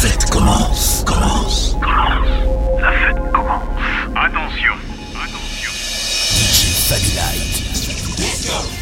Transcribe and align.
fête 0.00 0.30
commence, 0.30 1.04
commence. 1.04 1.76
La 2.80 2.90
fête 2.92 3.32
commence. 3.32 3.60
Attention, 4.16 4.72
attention. 5.14 5.72
DJ 6.32 6.72
Fabi 6.88 7.12
Light. 7.16 7.60
Thank 8.16 8.79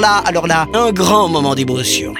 alors 0.00 0.16
là, 0.16 0.22
alors 0.24 0.46
là, 0.46 0.66
un 0.72 0.92
grand 0.92 1.28
moment 1.28 1.54
d'émotion. 1.54 2.14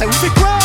Ça 0.00 0.06
vous 0.06 0.12
fait 0.12 0.40
quoi 0.40 0.59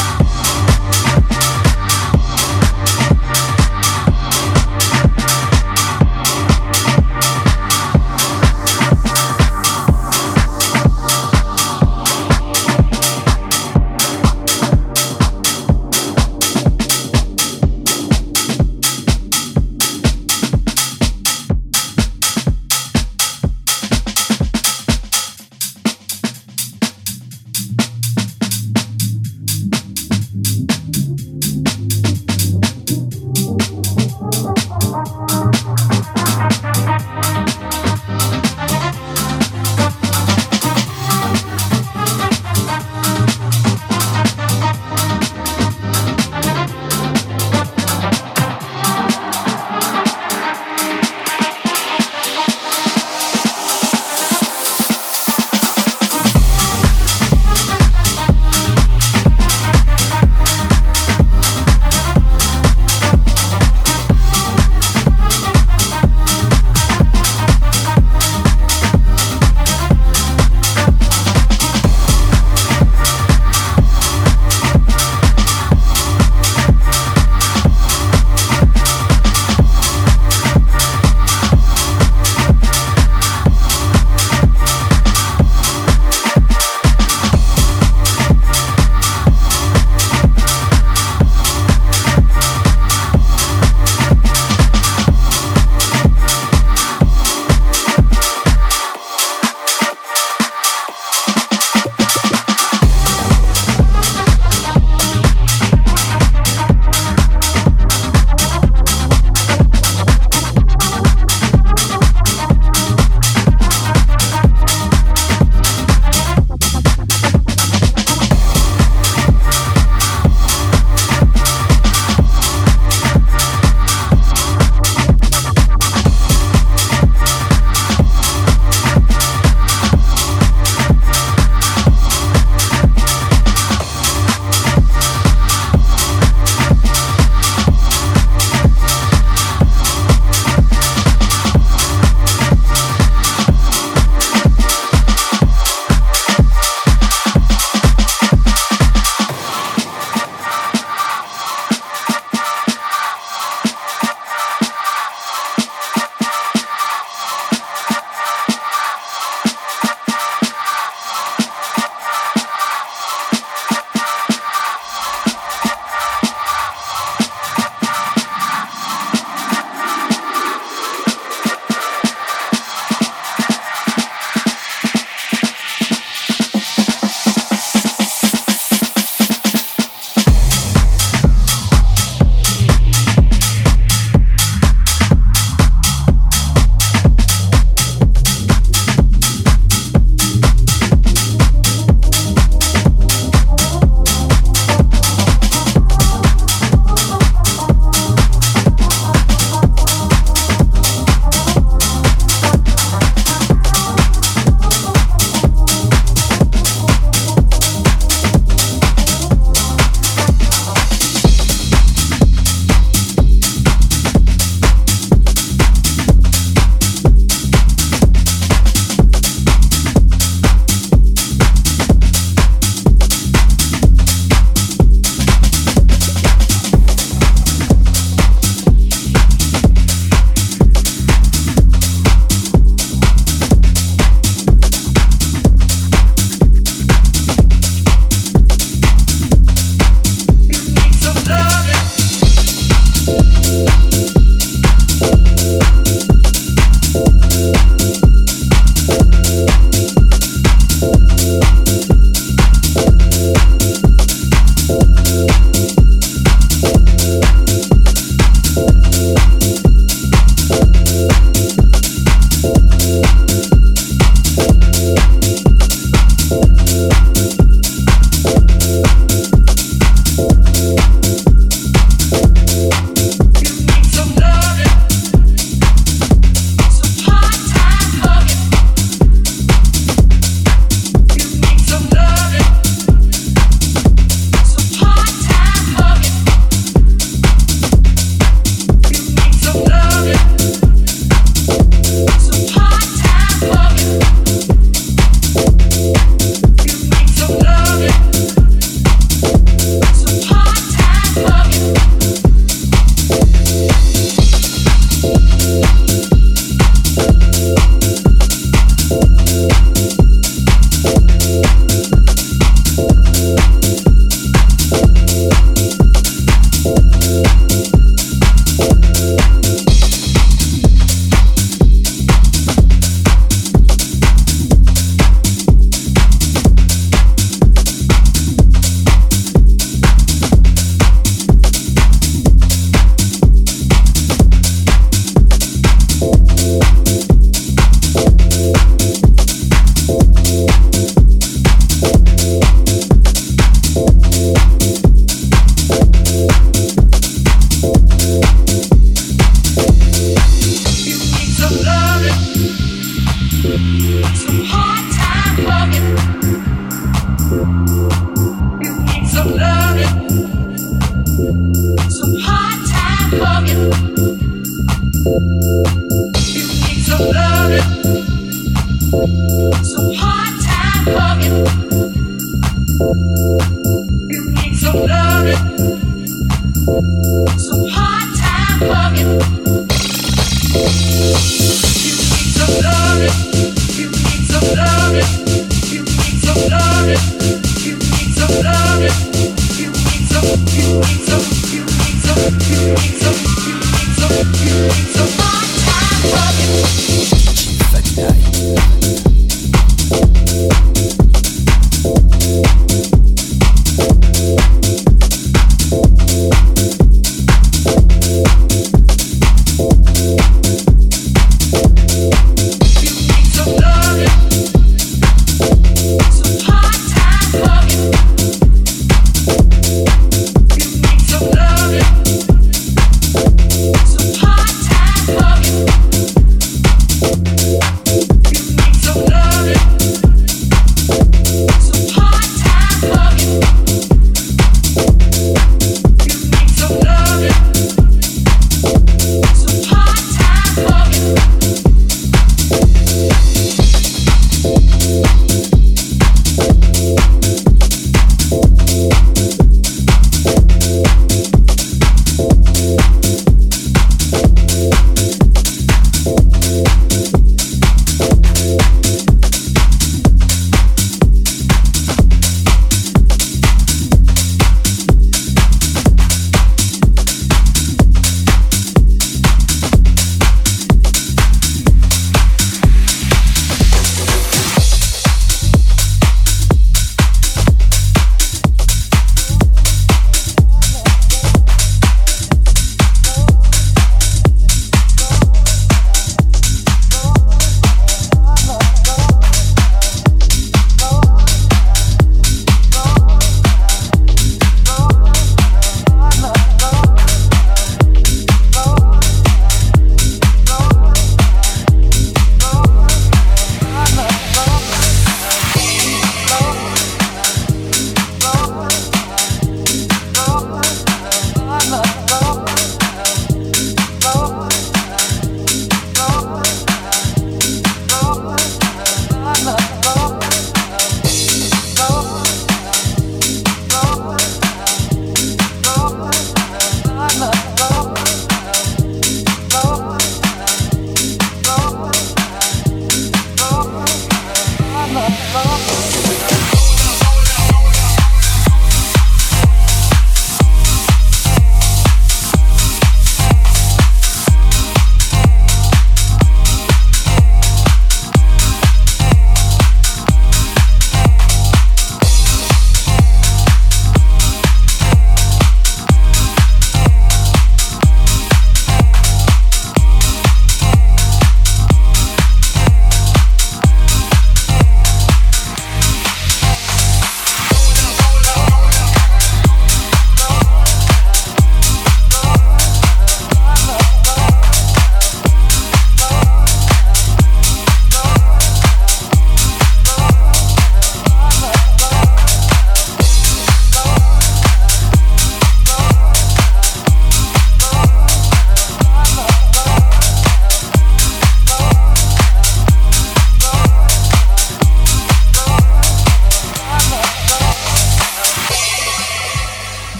Música 357.46 358.15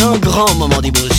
un 0.00 0.18
grand 0.18 0.54
moment 0.54 0.80
d'émotion. 0.80 1.11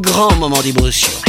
grand 0.00 0.34
moment 0.36 0.60
d'émotion. 0.62 1.27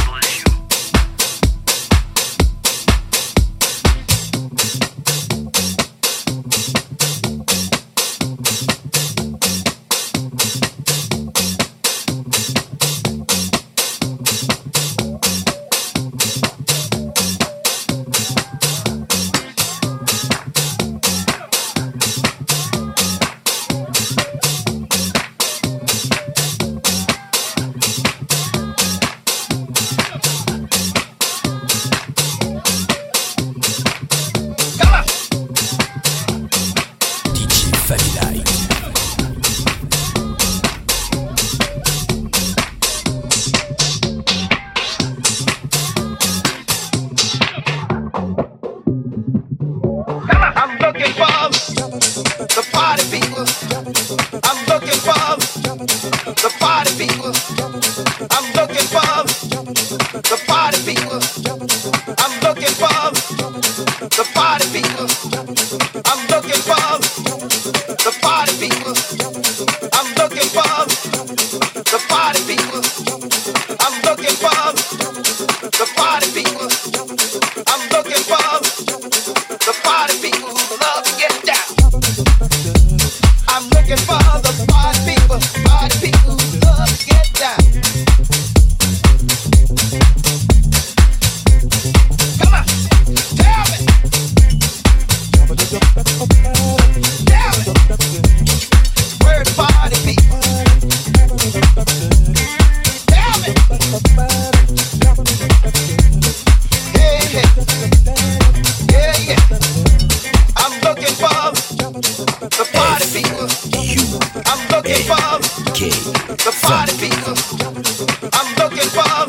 looking 118.70 118.90
for 118.90 119.26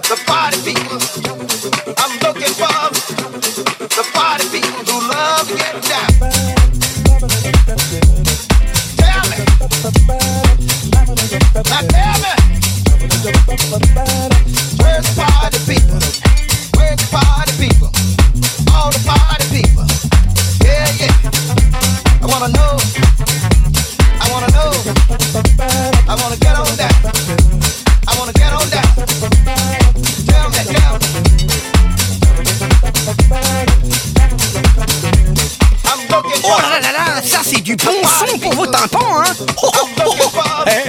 the 0.00 0.22
party 0.26 0.74
people. 0.74 1.25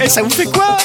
ça 0.08 0.22
vous 0.22 0.30
fait 0.30 0.44
quoi? 0.44 0.76